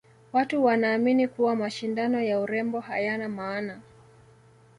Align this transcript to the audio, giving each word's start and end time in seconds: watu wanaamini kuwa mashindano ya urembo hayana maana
watu 0.33 0.63
wanaamini 0.63 1.27
kuwa 1.27 1.55
mashindano 1.55 2.21
ya 2.21 2.39
urembo 2.39 2.79
hayana 2.79 3.29
maana 3.29 3.81